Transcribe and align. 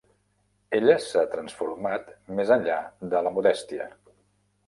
Ella 0.77 0.93
s'ha 1.07 1.23
transformat 1.33 2.09
més 2.39 2.53
enllà 2.57 2.79
de 3.13 3.21
la 3.27 3.35
modèstia. 3.39 3.87